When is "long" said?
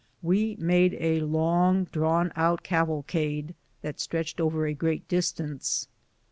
1.19-1.83